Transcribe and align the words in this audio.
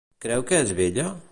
Creu 0.25 0.45
que 0.51 0.61
és 0.63 0.73
bella? 0.81 1.07